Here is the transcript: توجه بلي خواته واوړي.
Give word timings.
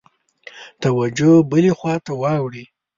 توجه 0.81 1.31
بلي 1.51 1.71
خواته 1.77 2.13
واوړي. 2.21 2.63